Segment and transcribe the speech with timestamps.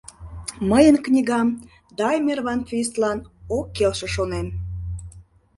[0.69, 1.47] “Мыйын книгам
[1.97, 3.17] Даймер-ван-Твистлан
[3.57, 4.47] ок келше, шонем.